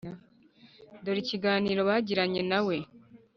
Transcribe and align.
dore 1.03 1.19
ikiganiro 1.23 1.79
bagiranye 1.89 2.41
nawe 2.51 2.75